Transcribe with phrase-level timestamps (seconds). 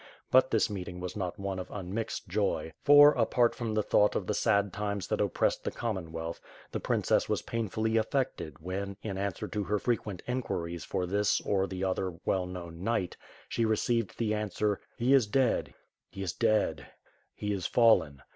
[0.31, 4.25] But this meeting was not one of immixed joy; for, apart from the thought of
[4.25, 9.47] the sad times that oppressed the Commonwealth, the princess was painfully affected when, in answer
[9.49, 13.15] to her frequent inquiries for this or the other well known knight,
[13.47, 15.75] she received the an swer, "He is dead,
[16.09, 16.87] he is dead,
[17.35, 18.23] he has fallen!"